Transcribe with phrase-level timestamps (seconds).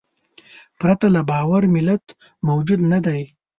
[0.79, 2.05] پرته له باور ملت
[2.47, 3.21] موجود نهدی.